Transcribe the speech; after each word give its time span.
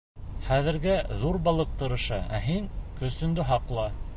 Хәҙергә 0.45 0.95
ҙур 1.23 1.37
балыҡ 1.49 1.77
тырыша, 1.83 2.19
ә 2.39 2.43
һин 2.49 2.69
көсөңдө 3.03 3.47
һаҡла. 3.53 3.87